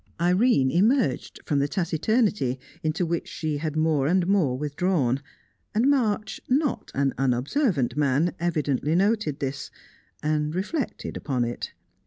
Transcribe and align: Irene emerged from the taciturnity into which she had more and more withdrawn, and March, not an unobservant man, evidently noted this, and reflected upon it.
Irene 0.19 0.71
emerged 0.71 1.41
from 1.45 1.59
the 1.59 1.67
taciturnity 1.67 2.57
into 2.81 3.05
which 3.05 3.27
she 3.27 3.57
had 3.57 3.75
more 3.75 4.07
and 4.07 4.25
more 4.25 4.57
withdrawn, 4.57 5.21
and 5.75 5.87
March, 5.91 6.41
not 6.49 6.89
an 6.95 7.13
unobservant 7.19 7.95
man, 7.95 8.33
evidently 8.39 8.95
noted 8.95 9.39
this, 9.39 9.69
and 10.23 10.55
reflected 10.55 11.15
upon 11.15 11.45
it. 11.45 11.73